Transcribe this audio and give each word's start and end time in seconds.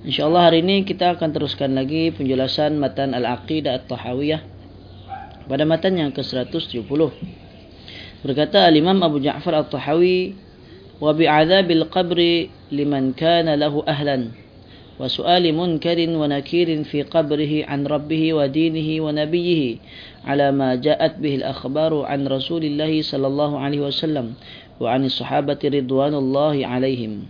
InsyaAllah 0.00 0.48
hari 0.48 0.64
ini 0.64 0.88
kita 0.88 1.12
akan 1.12 1.28
teruskan 1.28 1.76
lagi 1.76 2.08
penjelasan 2.08 2.80
matan 2.80 3.12
Al-Aqidah 3.12 3.84
At-Tahawiyah 3.84 4.40
pada 5.44 5.68
matan 5.68 6.00
yang 6.00 6.08
ke-170. 6.16 6.88
Berkata 8.24 8.64
Al-Imam 8.64 8.96
Abu 9.04 9.20
Ja'far 9.20 9.60
At-Tahawi 9.60 10.40
liman 12.72 13.12
kana 13.12 13.60
lahu 13.60 13.84
ahlan 13.84 14.32
wa 14.96 15.04
su'ali 15.04 15.52
munkarin 15.52 16.16
wa 16.16 16.24
nakirin 16.32 16.88
fi 16.88 17.04
qabrihi 17.04 17.68
an 17.68 17.84
rabbihi 17.84 18.32
wa 18.32 18.48
dinihi 18.48 19.04
wa 19.04 19.12
nabiyhi 19.12 19.84
ala 20.24 20.48
ma 20.48 20.80
ja'at 20.80 21.20
bihi 21.20 21.44
al-akhbaru 21.44 22.08
an 22.08 22.24
Rasulillah 22.24 22.88
sallallahu 22.88 23.52
alaihi 23.52 23.84
wasallam 23.84 24.32
wa 24.80 24.96
an 24.96 25.04
sahabati 25.12 25.68
ridwanullahi 25.68 26.64
alaihim. 26.64 27.28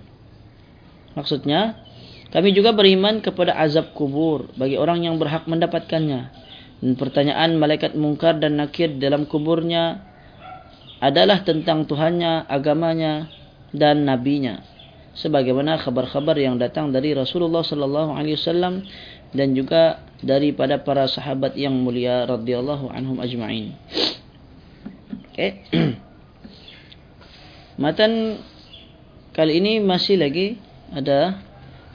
Maksudnya, 1.19 1.90
kami 2.31 2.55
juga 2.55 2.71
beriman 2.71 3.19
kepada 3.19 3.59
azab 3.59 3.91
kubur 3.91 4.47
bagi 4.55 4.79
orang 4.79 5.03
yang 5.03 5.19
berhak 5.19 5.51
mendapatkannya. 5.51 6.31
Dan 6.81 6.97
pertanyaan 6.97 7.59
malaikat 7.59 7.99
mungkar 7.99 8.39
dan 8.39 8.57
nakir 8.57 8.97
dalam 8.97 9.27
kuburnya 9.27 10.07
adalah 11.03 11.43
tentang 11.43 11.91
Tuhannya, 11.91 12.47
agamanya 12.47 13.27
dan 13.75 14.07
nabinya. 14.07 14.63
Sebagaimana 15.19 15.83
khabar-khabar 15.83 16.39
yang 16.39 16.55
datang 16.55 16.95
dari 16.95 17.13
Rasulullah 17.19 17.67
sallallahu 17.67 18.15
alaihi 18.15 18.39
wasallam 18.39 18.87
dan 19.35 19.53
juga 19.59 20.07
daripada 20.23 20.79
para 20.79 21.11
sahabat 21.11 21.59
yang 21.59 21.75
mulia 21.75 22.31
radhiyallahu 22.31 22.95
anhum 22.95 23.19
ajma'in. 23.19 23.75
Okey. 25.35 25.67
Matan 27.83 28.39
kali 29.35 29.59
ini 29.59 29.83
masih 29.83 30.15
lagi 30.15 30.63
ada 30.95 31.50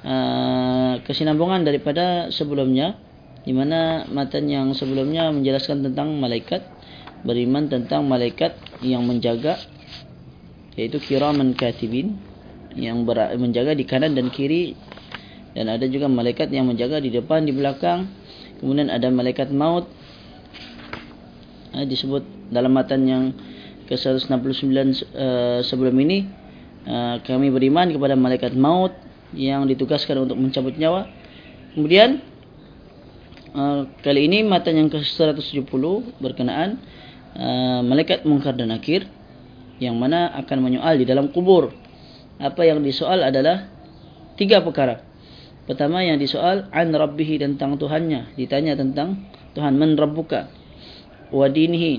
Ah, 0.06 1.02
kesinambungan 1.02 1.66
daripada 1.66 2.30
sebelumnya 2.30 2.94
di 3.42 3.58
mana 3.58 4.06
matan 4.06 4.46
yang 4.46 4.70
sebelumnya 4.78 5.34
menjelaskan 5.34 5.82
tentang 5.82 6.14
malaikat 6.22 6.62
beriman 7.26 7.66
tentang 7.66 8.06
malaikat 8.06 8.54
yang 8.86 9.02
menjaga 9.02 9.58
yaitu 10.78 11.02
kiraman 11.02 11.58
katibin 11.58 12.22
yang 12.78 13.02
menjaga 13.42 13.74
di 13.74 13.82
kanan 13.82 14.14
dan 14.14 14.30
kiri 14.30 14.78
dan 15.58 15.74
ada 15.74 15.90
juga 15.90 16.06
malaikat 16.06 16.54
yang 16.54 16.70
menjaga 16.70 17.02
di 17.02 17.10
depan 17.10 17.42
di 17.42 17.58
belakang 17.58 18.06
kemudian 18.62 18.94
ada 18.94 19.10
malaikat 19.10 19.50
maut 19.50 19.90
ha, 21.74 21.82
disebut 21.82 22.54
dalam 22.54 22.78
matan 22.78 23.10
yang 23.10 23.24
ke-169 23.90 24.70
uh, 25.18 25.66
sebelum 25.66 25.98
ini 25.98 26.30
uh, 26.86 27.18
kami 27.26 27.50
beriman 27.50 27.90
kepada 27.90 28.14
malaikat 28.14 28.54
maut 28.54 28.94
yang 29.36 29.68
ditugaskan 29.68 30.26
untuk 30.26 30.40
mencabut 30.40 30.74
nyawa. 30.80 31.12
Kemudian 31.76 32.24
uh, 33.52 33.88
kali 34.00 34.32
ini 34.32 34.48
mata 34.48 34.72
yang 34.72 34.88
ke-170 34.88 35.68
berkenaan 36.24 36.80
uh, 37.36 37.80
malaikat 37.84 38.24
mungkar 38.24 38.56
dan 38.56 38.72
nakir 38.72 39.06
yang 39.84 40.00
mana 40.00 40.32
akan 40.40 40.58
menyoal 40.64 40.96
di 40.96 41.06
dalam 41.06 41.30
kubur. 41.36 41.76
Apa 42.40 42.64
yang 42.68 42.84
disoal 42.84 43.24
adalah 43.24 43.68
tiga 44.40 44.64
perkara. 44.64 45.04
Pertama 45.66 46.04
yang 46.06 46.22
disoal 46.22 46.70
an 46.70 46.94
rabbihi 46.94 47.42
tentang 47.42 47.76
Tuhannya, 47.76 48.38
ditanya 48.38 48.78
tentang 48.78 49.26
Tuhan 49.58 49.76
man 49.76 49.98
rabbuka 49.98 50.48
wa 51.32 51.48
dinihi. 51.50 51.94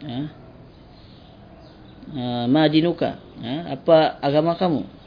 Ya. 0.00 0.20
Uh, 2.10 2.44
ma 2.50 2.66
dinuka? 2.66 3.20
Ya. 3.38 3.78
Apa 3.78 4.18
agama 4.18 4.58
kamu? 4.58 4.99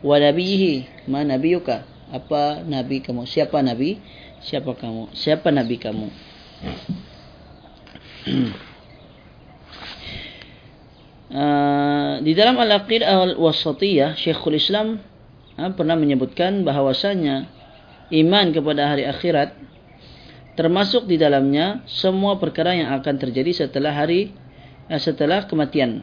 Wa 0.00 0.16
nabihi 0.16 1.06
ma 1.08 1.24
nabiyuka. 1.24 1.84
Apa 2.10 2.66
nabi 2.66 3.04
kamu? 3.04 3.22
Siapa 3.28 3.62
nabi? 3.62 4.00
Siapa 4.42 4.74
kamu? 4.74 5.14
Siapa 5.14 5.48
nabi 5.54 5.76
kamu? 5.78 6.06
Uh, 11.30 12.18
di 12.26 12.32
dalam 12.34 12.58
al-aqidah 12.58 13.36
al-wasatiyah 13.36 14.18
Syekhul 14.18 14.58
Islam 14.58 14.98
uh, 15.54 15.70
pernah 15.72 15.94
menyebutkan 15.94 16.66
bahwasanya 16.66 17.46
iman 18.10 18.50
kepada 18.50 18.90
hari 18.90 19.06
akhirat 19.06 19.54
termasuk 20.58 21.06
di 21.06 21.16
dalamnya 21.16 21.86
semua 21.86 22.36
perkara 22.42 22.74
yang 22.74 22.90
akan 22.98 23.14
terjadi 23.16 23.64
setelah 23.64 23.94
hari 23.94 24.34
uh, 24.90 24.98
setelah 24.98 25.46
kematian. 25.46 26.02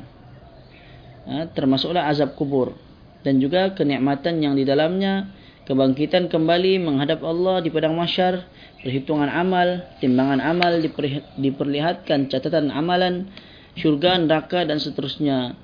Uh, 1.28 1.44
termasuklah 1.52 2.08
azab 2.08 2.40
kubur 2.40 2.87
dan 3.28 3.44
juga 3.44 3.76
kenikmatan 3.76 4.40
yang 4.40 4.56
di 4.56 4.64
dalamnya. 4.64 5.36
Kebangkitan 5.68 6.32
kembali 6.32 6.80
menghadap 6.80 7.20
Allah 7.28 7.60
di 7.60 7.68
padang 7.68 8.00
mahsyar 8.00 8.48
perhitungan 8.80 9.28
amal 9.28 9.84
timbangan 10.00 10.40
amal 10.40 10.80
diperlihatkan 11.36 12.32
catatan 12.32 12.72
amalan 12.72 13.28
syurga 13.76 14.16
neraka 14.16 14.64
dan 14.64 14.80
seterusnya. 14.80 15.60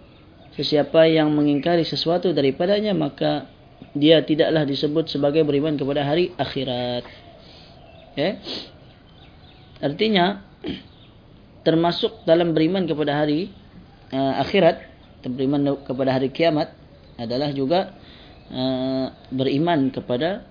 Sesiapa 0.59 1.07
yang 1.07 1.31
mengingkari 1.31 1.87
sesuatu 1.87 2.35
daripadanya 2.35 2.91
maka 2.91 3.47
dia 3.95 4.19
tidaklah 4.19 4.67
disebut 4.67 5.07
sebagai 5.07 5.47
beriman 5.47 5.79
kepada 5.79 6.03
hari 6.03 6.35
akhirat. 6.35 7.07
Okay? 8.11 8.43
artinya 9.79 10.43
termasuk 11.67 12.27
dalam 12.27 12.51
beriman 12.51 12.83
kepada 12.83 13.23
hari 13.23 13.55
uh, 14.11 14.43
akhirat 14.43 14.83
beriman 15.23 15.79
kepada 15.87 16.11
hari 16.11 16.27
kiamat 16.27 16.82
adalah 17.17 17.49
juga 17.53 17.93
uh, 18.49 19.07
beriman 19.29 19.89
kepada 19.93 20.45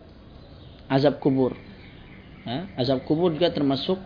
azab 0.91 1.19
kubur. 1.19 1.57
Ha? 2.45 2.75
Azab 2.79 3.07
kubur 3.07 3.33
juga 3.35 3.51
termasuk 3.55 3.99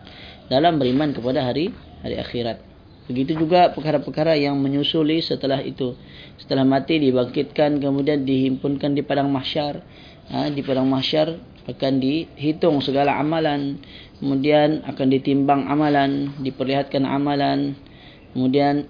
dalam 0.47 0.79
beriman 0.79 1.11
kepada 1.11 1.43
hari 1.43 1.73
hari 2.05 2.17
akhirat. 2.21 2.59
Begitu 3.07 3.39
juga 3.39 3.71
perkara-perkara 3.71 4.35
yang 4.35 4.59
menyusuli 4.59 5.23
setelah 5.23 5.63
itu. 5.63 5.95
Setelah 6.43 6.67
mati 6.67 6.99
dibangkitkan 6.99 7.79
kemudian 7.79 8.27
dihimpunkan 8.27 8.99
di 8.99 9.03
padang 9.07 9.31
mahsyar. 9.31 9.79
Ha? 10.27 10.51
Di 10.51 10.61
padang 10.67 10.91
mahsyar 10.91 11.39
akan 11.71 11.93
dihitung 12.03 12.83
segala 12.83 13.15
amalan. 13.15 13.79
Kemudian 14.19 14.83
akan 14.83 15.07
ditimbang 15.07 15.71
amalan. 15.71 16.35
Diperlihatkan 16.43 17.07
amalan 17.07 17.79
kemudian 18.37 18.85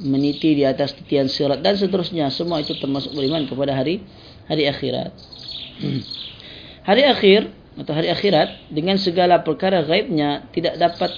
meniti 0.00 0.56
di 0.56 0.64
atas 0.64 0.96
titian 0.96 1.28
sirat 1.28 1.60
dan 1.60 1.76
seterusnya. 1.76 2.32
Semua 2.32 2.64
itu 2.64 2.72
termasuk 2.80 3.12
beriman 3.12 3.44
kepada 3.44 3.76
hari 3.76 4.00
hari 4.48 4.64
akhirat. 4.64 5.12
Hari 6.88 7.02
akhir 7.04 7.52
atau 7.76 7.92
hari 7.92 8.08
akhirat 8.08 8.72
dengan 8.72 8.96
segala 8.96 9.44
perkara 9.44 9.84
gaibnya 9.84 10.48
tidak 10.56 10.80
dapat 10.80 11.12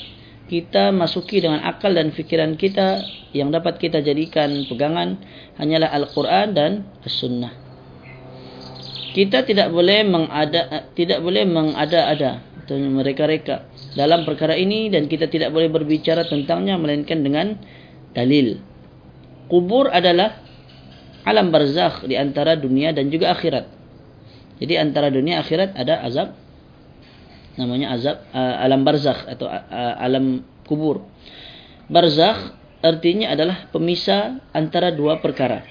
kita 0.50 0.90
masuki 0.90 1.38
dengan 1.38 1.62
akal 1.62 1.94
dan 1.94 2.10
fikiran 2.10 2.58
kita. 2.58 2.98
Yang 3.32 3.62
dapat 3.62 3.80
kita 3.80 4.04
jadikan 4.04 4.68
pegangan 4.68 5.16
hanyalah 5.56 5.88
Al-Quran 5.88 6.52
dan 6.52 6.84
As-Sunnah. 7.00 7.54
Kita 9.16 9.46
tidak 9.48 9.72
boleh 9.72 10.04
mengada 10.04 10.92
tidak 10.92 11.24
boleh 11.24 11.48
mengada-ada 11.48 12.44
atau 12.60 12.76
mereka-reka 12.76 13.71
dalam 13.92 14.25
perkara 14.25 14.56
ini 14.56 14.88
dan 14.88 15.05
kita 15.08 15.28
tidak 15.28 15.52
boleh 15.52 15.69
berbicara 15.69 16.25
tentangnya 16.25 16.81
melainkan 16.81 17.20
dengan 17.20 17.56
dalil. 18.16 18.61
Kubur 19.52 19.93
adalah 19.93 20.40
alam 21.28 21.52
barzakh 21.52 22.08
di 22.08 22.16
antara 22.16 22.56
dunia 22.56 22.96
dan 22.96 23.12
juga 23.12 23.37
akhirat. 23.37 23.69
Jadi 24.62 24.75
antara 24.81 25.12
dunia 25.12 25.43
akhirat 25.43 25.76
ada 25.76 26.00
azab 26.06 26.28
namanya 27.61 27.93
azab 27.93 28.16
uh, 28.32 28.64
alam 28.64 28.81
barzakh 28.81 29.28
atau 29.28 29.44
uh, 29.44 29.94
alam 30.00 30.40
kubur. 30.64 31.05
Barzakh 31.93 32.56
artinya 32.81 33.28
adalah 33.37 33.69
pemisah 33.69 34.40
antara 34.56 34.88
dua 34.88 35.20
perkara. 35.20 35.69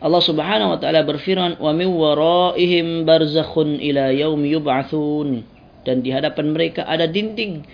Allah 0.00 0.22
Subhanahu 0.24 0.76
wa 0.76 0.78
taala 0.80 1.04
berfirman 1.04 1.60
wa 1.60 1.72
min 1.76 1.88
waraihim 1.92 3.04
barzakhun 3.04 3.80
ila 3.80 4.12
yaum 4.12 4.40
yub'atsun 4.40 5.53
dan 5.84 6.00
di 6.00 6.10
hadapan 6.10 6.52
mereka 6.52 6.88
ada 6.88 7.04
dinding 7.04 7.64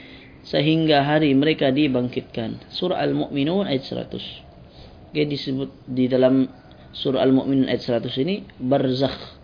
sehingga 0.43 1.07
hari 1.07 1.33
mereka 1.37 1.71
dibangkitkan. 1.71 2.71
Surah 2.73 3.01
Al-Mu'minun 3.01 3.69
ayat 3.69 3.87
100. 3.87 5.15
Okay, 5.15 5.27
disebut 5.27 5.71
di 5.87 6.07
dalam 6.07 6.49
surah 6.91 7.23
Al-Mu'minun 7.23 7.71
ayat 7.71 7.83
100 7.83 8.25
ini 8.27 8.43
barzakh. 8.59 9.39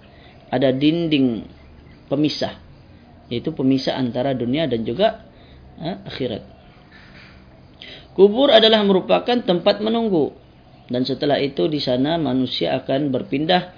Ada 0.51 0.73
dinding 0.75 1.47
pemisah. 2.11 2.55
Yaitu 3.27 3.51
pemisah 3.51 3.99
antara 3.99 4.33
dunia 4.33 4.71
dan 4.71 4.87
juga 4.87 5.27
ha, 5.83 6.07
akhirat. 6.07 6.43
Kubur 8.15 8.49
adalah 8.49 8.81
merupakan 8.87 9.37
tempat 9.45 9.85
menunggu 9.85 10.33
dan 10.87 11.03
setelah 11.03 11.37
itu 11.43 11.67
di 11.67 11.83
sana 11.83 12.17
manusia 12.17 12.79
akan 12.79 13.11
berpindah 13.11 13.75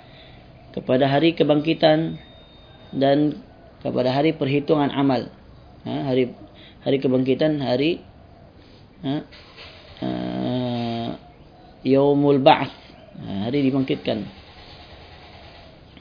kepada 0.76 1.08
hari 1.08 1.32
kebangkitan 1.32 2.20
dan 2.92 3.40
kepada 3.82 4.10
hari 4.10 4.34
perhitungan 4.34 4.90
amal. 4.90 5.30
Ha, 5.86 6.10
hari 6.10 6.34
hari 6.82 6.96
kebangkitan 6.98 7.62
hari 7.62 8.02
ha, 9.06 9.22
uh, 10.02 11.08
yaumul 11.86 12.42
ba'th 12.42 12.74
ha, 13.22 13.46
hari 13.46 13.62
dibangkitkan. 13.66 14.26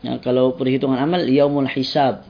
Ha, 0.06 0.18
kalau 0.26 0.58
perhitungan 0.58 0.98
amal 0.98 1.22
yaumul 1.30 1.70
hisab. 1.70 2.26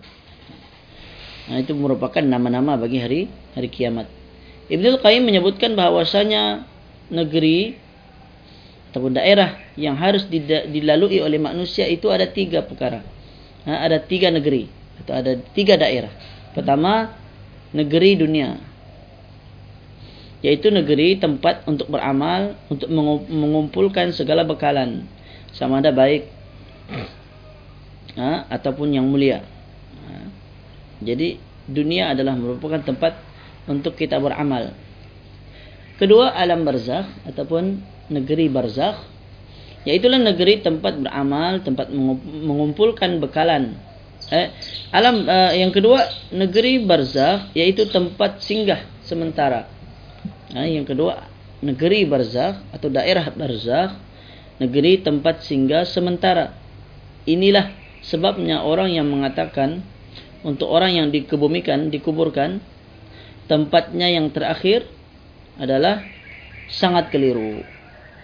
Ha, 1.48 1.64
itu 1.64 1.72
merupakan 1.72 2.24
nama-nama 2.24 2.76
bagi 2.76 3.00
hari 3.00 3.22
hari 3.56 3.72
kiamat. 3.72 4.12
Ibnu 4.68 5.00
Qayyim 5.00 5.24
menyebutkan 5.24 5.80
bahawasanya 5.80 6.68
negeri 7.08 7.80
ataupun 8.92 9.16
daerah 9.16 9.56
yang 9.80 9.96
harus 9.96 10.28
dilalui 10.68 11.24
oleh 11.24 11.40
manusia 11.40 11.88
itu 11.88 12.12
ada 12.12 12.28
tiga 12.28 12.68
perkara. 12.68 13.00
Ha, 13.64 13.88
ada 13.88 14.04
tiga 14.04 14.28
negeri 14.28 14.76
atau 15.04 15.14
ada 15.14 15.38
tiga 15.54 15.78
daerah. 15.78 16.12
Pertama, 16.54 17.14
negeri 17.74 18.18
dunia. 18.18 18.58
Yaitu 20.46 20.70
negeri 20.70 21.18
tempat 21.18 21.66
untuk 21.66 21.90
beramal, 21.90 22.58
untuk 22.70 22.90
mengumpulkan 23.28 24.14
segala 24.14 24.46
bekalan. 24.46 25.06
Sama 25.54 25.82
ada 25.82 25.90
baik 25.90 26.30
ha, 28.18 28.46
ataupun 28.50 28.94
yang 28.94 29.10
mulia. 29.10 29.42
Ha, 30.06 30.30
jadi, 31.02 31.42
dunia 31.68 32.14
adalah 32.14 32.38
merupakan 32.38 32.80
tempat 32.80 33.18
untuk 33.68 34.00
kita 34.00 34.22
beramal. 34.22 34.72
Kedua 35.98 36.30
alam 36.38 36.62
barzakh 36.62 37.10
ataupun 37.26 37.82
negeri 38.14 38.48
barzakh 38.54 39.18
yaitulah 39.88 40.20
negeri 40.20 40.62
tempat 40.62 41.00
beramal, 41.00 41.64
tempat 41.64 41.90
mengumpulkan 42.44 43.18
bekalan. 43.24 43.80
Eh, 44.28 44.52
alam 44.92 45.24
uh, 45.24 45.56
yang 45.56 45.72
kedua 45.72 46.04
negeri 46.36 46.84
barzakh 46.84 47.56
yaitu 47.56 47.88
tempat 47.88 48.44
singgah 48.44 48.84
sementara. 49.00 49.72
Ha, 50.52 50.68
yang 50.68 50.84
kedua 50.84 51.31
negeri 51.64 52.04
barzakh 52.04 52.60
atau 52.75 52.92
daerah 52.92 53.31
barzakh 53.31 53.96
negeri 54.60 55.00
tempat 55.00 55.48
singgah 55.48 55.88
sementara. 55.88 56.52
Inilah 57.24 57.72
sebabnya 58.04 58.68
orang 58.68 58.92
yang 58.92 59.08
mengatakan 59.08 59.80
untuk 60.44 60.70
orang 60.75 60.96
yang 60.96 61.08
dikebumikan, 61.08 61.88
dikuburkan 61.88 62.60
tempatnya 63.48 64.12
yang 64.12 64.28
terakhir 64.36 64.92
adalah 65.56 66.04
sangat 66.68 67.16
keliru. 67.16 67.63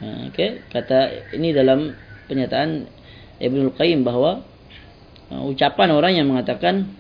Ha, 0.04 0.28
okay? 0.28 0.68
Kata 0.68 1.32
ini 1.32 1.56
dalam 1.56 1.96
pernyataan 2.28 2.92
Ibnu 3.40 3.72
Qayyim 3.80 4.04
bahawa 4.04 4.44
uh, 5.34 5.42
ucapan 5.50 5.90
orang 5.90 6.14
yang 6.14 6.30
mengatakan 6.30 6.94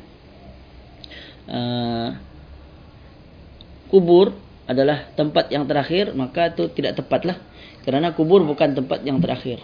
uh, 1.45 2.17
kubur 3.93 4.33
adalah 4.65 5.05
tempat 5.13 5.53
yang 5.53 5.69
terakhir 5.69 6.17
maka 6.17 6.49
itu 6.49 6.73
tidak 6.73 6.97
tepatlah 6.97 7.37
kerana 7.85 8.17
kubur 8.17 8.41
bukan 8.41 8.73
tempat 8.73 9.05
yang 9.05 9.21
terakhir. 9.21 9.61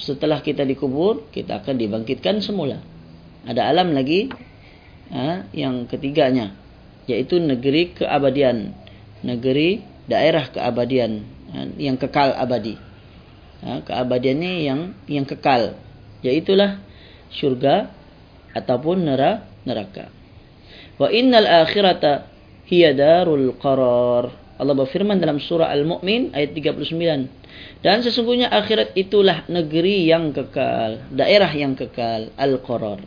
Setelah 0.00 0.40
kita 0.40 0.64
dikubur 0.64 1.28
kita 1.28 1.60
akan 1.60 1.76
dibangkitkan 1.76 2.40
semula. 2.40 2.80
Ada 3.44 3.68
alam 3.68 3.92
lagi 3.92 4.32
uh, 5.12 5.44
yang 5.52 5.84
ketiganya 5.90 6.56
yaitu 7.10 7.42
negeri 7.42 7.92
keabadian 7.98 8.72
negeri 9.26 9.82
daerah 10.06 10.50
keabadian 10.50 11.26
ha, 11.50 11.66
yang 11.78 11.98
kekal 11.98 12.34
abadi 12.34 12.78
ha, 13.62 13.82
keabadiannya 13.82 14.52
yang 14.66 14.80
yang 15.10 15.26
kekal 15.26 15.78
yaitulah 16.22 16.78
syurga 17.32 17.90
ataupun 18.52 19.08
neraka. 19.64 20.12
Wa 21.00 21.08
innal 21.08 21.48
akhirata 21.66 22.28
hiya 22.68 22.94
darul 22.94 23.56
qarar. 23.58 24.30
Allah 24.60 24.76
berfirman 24.78 25.18
dalam 25.18 25.42
surah 25.42 25.72
Al-Mu'min 25.74 26.30
ayat 26.36 26.54
39 26.54 27.42
dan 27.82 27.98
sesungguhnya 27.98 28.46
akhirat 28.48 28.94
itulah 28.94 29.42
negeri 29.50 30.06
yang 30.06 30.30
kekal 30.30 31.02
daerah 31.10 31.50
yang 31.50 31.74
kekal 31.74 32.30
al-qarar. 32.38 33.02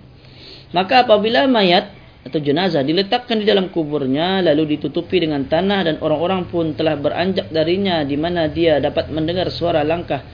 Maka 0.76 1.08
apabila 1.08 1.48
mayat 1.48 1.96
atau 2.26 2.42
jenazah 2.42 2.82
diletakkan 2.82 3.40
di 3.40 3.46
dalam 3.48 3.70
kuburnya 3.70 4.42
lalu 4.42 4.76
ditutupi 4.76 5.22
dengan 5.22 5.46
tanah 5.46 5.80
dan 5.88 5.96
orang-orang 6.02 6.50
pun 6.50 6.74
telah 6.74 6.98
beranjak 6.98 7.54
darinya 7.54 8.02
di 8.02 8.18
mana 8.18 8.50
dia 8.50 8.82
dapat 8.82 9.14
mendengar 9.14 9.48
suara 9.54 9.86
langkah 9.86 10.26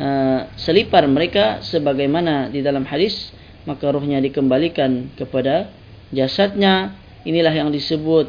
uh, 0.00 0.50
selipar 0.58 1.06
mereka 1.06 1.62
sebagaimana 1.62 2.50
di 2.50 2.64
dalam 2.64 2.86
hadis 2.86 3.34
maka 3.64 3.88
rohnya 3.90 4.20
dikembalikan 4.20 5.12
kepada 5.16 5.72
jasadnya. 6.12 7.00
Inilah 7.24 7.56
yang 7.56 7.72
disebut 7.72 8.28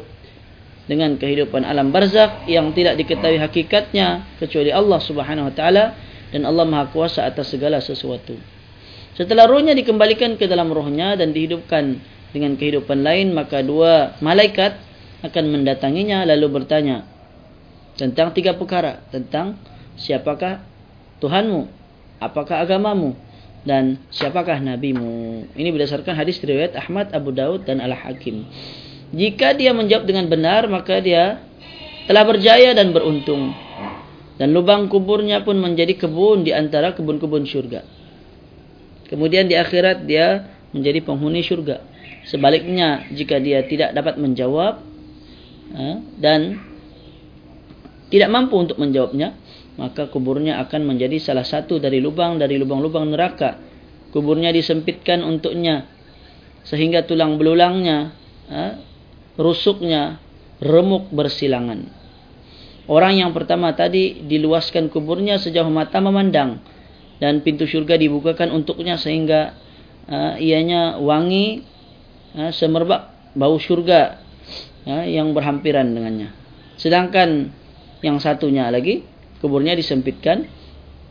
dengan 0.88 1.20
kehidupan 1.20 1.68
alam 1.68 1.92
barzakh 1.92 2.48
yang 2.48 2.72
tidak 2.72 2.96
diketahui 2.96 3.36
hakikatnya 3.36 4.24
kecuali 4.40 4.72
Allah 4.72 4.96
Subhanahu 5.02 5.52
wa 5.52 5.54
taala 5.54 5.92
dan 6.32 6.48
Allah 6.48 6.64
Maha 6.64 6.88
Kuasa 6.88 7.28
atas 7.28 7.52
segala 7.52 7.82
sesuatu. 7.84 8.38
Setelah 9.12 9.44
rohnya 9.44 9.76
dikembalikan 9.76 10.40
ke 10.40 10.48
dalam 10.48 10.72
rohnya 10.72 11.12
dan 11.12 11.36
dihidupkan 11.36 12.00
dengan 12.32 12.56
kehidupan 12.56 13.04
lain 13.04 13.36
maka 13.36 13.60
dua 13.60 14.16
malaikat 14.24 14.80
akan 15.24 15.44
mendatanginya 15.52 16.24
lalu 16.24 16.62
bertanya 16.62 17.04
tentang 18.00 18.32
tiga 18.32 18.56
perkara. 18.56 19.04
Tentang 19.12 19.60
siapakah 19.96 20.75
Tuhanmu 21.22 21.68
apakah 22.20 22.64
agamamu 22.64 23.16
dan 23.66 23.98
siapakah 24.12 24.60
nabimu? 24.60 25.48
Ini 25.56 25.68
berdasarkan 25.72 26.14
hadis 26.14 26.38
riwayat 26.42 26.76
Ahmad 26.76 27.10
Abu 27.16 27.32
Daud 27.32 27.64
dan 27.64 27.80
Al 27.80 27.96
Hakim 27.96 28.46
jika 29.14 29.54
dia 29.54 29.70
menjawab 29.70 30.04
dengan 30.08 30.26
benar 30.26 30.66
maka 30.66 30.98
dia 30.98 31.38
telah 32.06 32.24
berjaya 32.26 32.72
dan 32.74 32.94
beruntung. 32.94 33.54
Dan 34.36 34.52
lubang 34.52 34.92
kuburnya 34.92 35.40
pun 35.42 35.56
menjadi 35.56 35.96
kebun 35.96 36.44
di 36.44 36.52
antara 36.52 36.92
kebun-kebun 36.92 37.48
syurga. 37.48 37.80
Kemudian 39.08 39.48
di 39.48 39.56
akhirat 39.56 40.04
dia 40.04 40.52
menjadi 40.76 41.00
penghuni 41.00 41.40
syurga. 41.40 41.80
Sebaliknya 42.28 43.08
jika 43.16 43.40
dia 43.40 43.64
tidak 43.64 43.96
dapat 43.96 44.20
menjawab 44.20 44.84
ha, 45.72 45.86
dan 46.20 46.60
tidak 48.12 48.28
mampu 48.28 48.60
untuk 48.60 48.76
menjawabnya, 48.76 49.32
maka 49.76 50.08
kuburnya 50.08 50.60
akan 50.64 50.88
menjadi 50.88 51.20
salah 51.20 51.44
satu 51.44 51.76
dari 51.76 52.00
lubang 52.00 52.40
dari 52.40 52.56
lubang-lubang 52.56 53.12
neraka. 53.12 53.60
Kuburnya 54.12 54.48
disempitkan 54.48 55.20
untuknya 55.20 55.84
sehingga 56.64 57.04
tulang 57.04 57.36
belulangnya, 57.36 58.16
ha, 58.48 58.80
rusuknya 59.36 60.18
remuk 60.58 61.12
bersilangan. 61.12 61.86
Orang 62.86 63.18
yang 63.18 63.30
pertama 63.36 63.74
tadi 63.76 64.24
diluaskan 64.24 64.88
kuburnya 64.88 65.36
sejauh 65.42 65.68
mata 65.68 65.98
memandang 66.00 66.62
dan 67.18 67.42
pintu 67.42 67.66
syurga 67.66 67.98
dibukakan 67.98 68.54
untuknya 68.54 68.94
sehingga 68.94 69.58
uh, 70.06 70.38
ianya 70.38 70.96
wangi 71.02 71.66
ha, 72.38 72.54
semerbak 72.54 73.34
bau 73.34 73.58
syurga 73.58 74.22
ha, 74.86 75.04
yang 75.04 75.34
berhampiran 75.34 75.92
dengannya. 75.92 76.30
Sedangkan 76.78 77.50
yang 78.06 78.22
satunya 78.22 78.70
lagi 78.70 79.02
kuburnya 79.40 79.76
disempitkan 79.76 80.48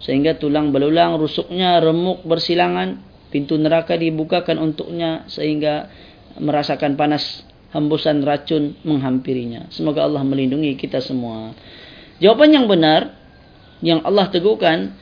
sehingga 0.02 0.36
tulang 0.36 0.76
belulang 0.76 1.18
rusuknya 1.18 1.80
remuk 1.80 2.22
bersilangan 2.28 3.00
pintu 3.32 3.58
neraka 3.58 3.98
dibukakan 3.98 4.62
untuknya 4.62 5.28
sehingga 5.28 5.90
merasakan 6.40 7.00
panas 7.00 7.44
hembusan 7.76 8.24
racun 8.24 8.80
menghampirinya. 8.88 9.68
Semoga 9.72 10.08
Allah 10.08 10.24
melindungi 10.24 10.80
kita 10.80 11.04
semua. 11.04 11.52
Jawapan 12.24 12.64
yang 12.64 12.66
benar 12.72 13.12
yang 13.84 14.00
Allah 14.08 14.32
teguhkan 14.32 14.96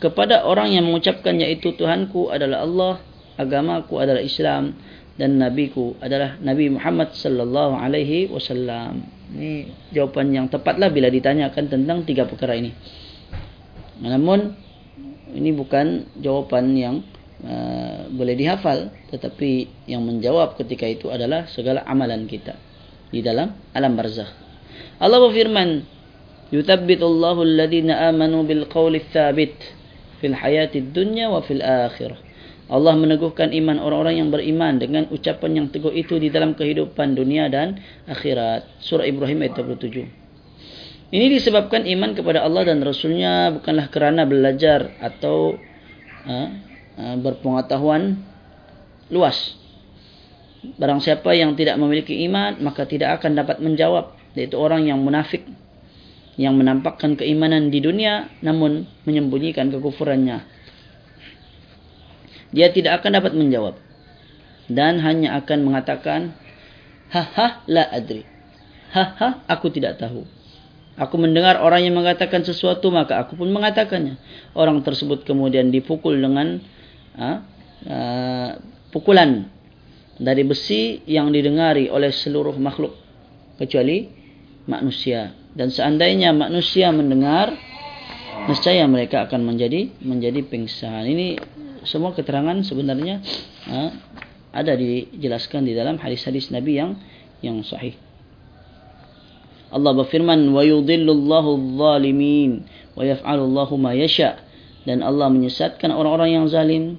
kepada 0.00 0.48
orang 0.48 0.72
yang 0.72 0.88
mengucapkan 0.88 1.36
yaitu 1.36 1.76
Tuhanku 1.76 2.32
adalah 2.32 2.64
Allah, 2.64 2.94
agamaku 3.36 4.00
adalah 4.00 4.24
Islam 4.24 4.72
dan 5.20 5.36
nabiku 5.36 6.00
adalah 6.00 6.40
Nabi 6.40 6.72
Muhammad 6.72 7.12
sallallahu 7.12 7.76
alaihi 7.76 8.32
wasallam. 8.32 9.19
Ini 9.30 9.50
jawapan 9.94 10.26
yang 10.34 10.46
tepatlah 10.50 10.90
bila 10.90 11.06
ditanyakan 11.06 11.70
tentang 11.70 12.02
tiga 12.02 12.26
perkara 12.26 12.58
ini. 12.58 12.74
Namun 14.02 14.54
ini 15.36 15.54
bukan 15.54 16.18
jawapan 16.18 16.64
yang 16.74 16.96
uh, 17.46 18.10
boleh 18.10 18.34
dihafal 18.34 18.90
tetapi 19.14 19.70
yang 19.86 20.02
menjawab 20.02 20.58
ketika 20.58 20.88
itu 20.88 21.12
adalah 21.12 21.46
segala 21.46 21.86
amalan 21.86 22.26
kita 22.26 22.58
di 23.10 23.22
dalam 23.22 23.54
alam 23.70 23.94
barzakh. 23.94 24.30
Allah 24.98 25.18
berfirman, 25.22 25.86
"Yuthabbitu 26.50 27.06
Allahu 27.06 27.46
alladhina 27.46 28.10
amanu 28.10 28.42
bil 28.42 28.66
qawli 28.66 29.06
tsabit 29.14 29.54
fil 30.18 30.34
hayatid 30.34 30.90
dunya 30.90 31.30
wa 31.30 31.42
fil 31.42 31.62
akhirah." 31.62 32.29
Allah 32.70 32.94
meneguhkan 32.94 33.50
iman 33.50 33.82
orang-orang 33.82 34.22
yang 34.22 34.30
beriman 34.30 34.78
dengan 34.78 35.10
ucapan 35.10 35.58
yang 35.58 35.66
teguh 35.74 35.90
itu 35.90 36.22
di 36.22 36.30
dalam 36.30 36.54
kehidupan 36.54 37.18
dunia 37.18 37.50
dan 37.50 37.82
akhirat. 38.06 38.78
Surah 38.78 39.10
Ibrahim 39.10 39.42
ayat 39.42 39.58
27. 39.58 41.10
Ini 41.10 41.26
disebabkan 41.34 41.82
iman 41.90 42.14
kepada 42.14 42.46
Allah 42.46 42.70
dan 42.70 42.78
Rasulnya 42.78 43.58
bukanlah 43.58 43.90
kerana 43.90 44.22
belajar 44.22 44.94
atau 45.02 45.58
uh, 46.22 46.48
uh, 46.94 47.16
berpengetahuan 47.18 48.22
luas. 49.10 49.58
Barang 50.78 51.02
siapa 51.02 51.34
yang 51.34 51.58
tidak 51.58 51.74
memiliki 51.74 52.22
iman, 52.30 52.54
maka 52.62 52.86
tidak 52.86 53.18
akan 53.18 53.34
dapat 53.34 53.58
menjawab. 53.58 54.14
Yaitu 54.38 54.54
orang 54.54 54.86
yang 54.86 55.02
munafik. 55.02 55.42
Yang 56.38 56.54
menampakkan 56.54 57.18
keimanan 57.18 57.74
di 57.74 57.82
dunia, 57.82 58.30
namun 58.46 58.86
menyembunyikan 59.02 59.74
kekufurannya 59.74 60.59
dia 62.50 62.70
tidak 62.70 63.02
akan 63.02 63.22
dapat 63.22 63.32
menjawab. 63.34 63.78
Dan 64.70 65.02
hanya 65.02 65.34
akan 65.42 65.66
mengatakan 65.66 66.34
ha 67.10 67.22
ha 67.22 67.46
la 67.66 67.90
adri. 67.90 68.22
Ha 68.94 69.04
ha 69.18 69.28
aku 69.50 69.70
tidak 69.70 69.98
tahu. 69.98 70.26
Aku 71.00 71.16
mendengar 71.16 71.62
orang 71.64 71.86
yang 71.86 71.96
mengatakan 71.96 72.44
sesuatu 72.44 72.92
maka 72.92 73.22
aku 73.22 73.38
pun 73.38 73.48
mengatakannya. 73.48 74.20
Orang 74.52 74.84
tersebut 74.84 75.24
kemudian 75.24 75.72
dipukul 75.72 76.18
dengan 76.18 76.60
ha, 77.16 77.40
uh, 77.88 78.50
pukulan 78.92 79.48
dari 80.20 80.44
besi 80.44 81.00
yang 81.08 81.32
didengari 81.32 81.88
oleh 81.88 82.12
seluruh 82.12 82.52
makhluk 82.60 82.92
kecuali 83.56 84.12
manusia. 84.68 85.32
Dan 85.56 85.72
seandainya 85.72 86.36
manusia 86.36 86.92
mendengar 86.92 87.56
nescaya 88.44 88.84
mereka 88.84 89.24
akan 89.24 89.40
menjadi 89.40 89.88
menjadi 90.04 90.44
pingsan. 90.44 91.08
Ini 91.08 91.40
semua 91.84 92.12
keterangan 92.12 92.60
sebenarnya 92.64 93.20
ha, 93.68 93.92
ada 94.50 94.72
dijelaskan 94.74 95.64
di 95.64 95.72
dalam 95.72 95.96
hadis-hadis 95.96 96.50
Nabi 96.50 96.80
yang 96.80 96.90
yang 97.40 97.62
sahih. 97.64 97.96
Allah 99.70 99.94
berfirman 99.94 100.50
yudhillullahu 100.50 101.50
adh-dhalimin 101.56 102.66
wa 102.98 103.02
yaf'alu 103.06 103.42
Allahu 103.46 103.78
ma 103.78 103.94
yasha 103.94 104.42
dan 104.82 105.06
Allah 105.06 105.30
menyesatkan 105.30 105.94
orang-orang 105.94 106.42
yang 106.42 106.46
zalim 106.50 106.98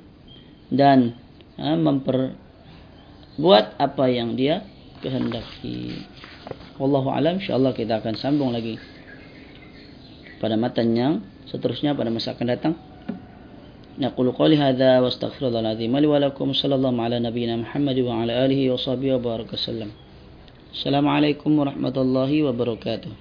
dan 0.71 1.19
ha, 1.59 1.75
memperbuat 1.75 3.75
apa 3.75 4.05
yang 4.07 4.39
dia 4.39 4.63
kehendaki. 5.03 6.07
Wallahu 6.79 7.11
alam 7.11 7.43
insyaallah 7.43 7.75
kita 7.75 7.99
akan 7.99 8.15
sambung 8.15 8.55
lagi 8.55 8.79
pada 10.41 10.57
matan 10.57 10.97
yang 10.97 11.13
seterusnya 11.45 11.93
pada 11.93 12.09
masa 12.09 12.33
akan 12.33 12.47
datang. 12.47 12.73
نقول 14.01 14.31
قولي 14.31 14.57
هذا 14.57 14.99
واستغفر 14.99 15.47
الله 15.47 15.59
العظيم 15.59 15.93
لي 15.97 16.07
ولكم. 16.07 16.53
صلى 16.53 16.75
الله 16.75 17.01
على 17.01 17.19
نبينا 17.21 17.55
محمد 17.61 17.97
وعلى 17.99 18.33
آله 18.45 18.73
وصحبه 18.73 19.15
وبارك 19.15 19.53
وسلم. 19.53 19.89
السلام 20.73 21.05
عليكم 21.07 21.51
ورحمة 21.59 21.95
الله 21.97 22.31
وبركاته. 22.43 23.11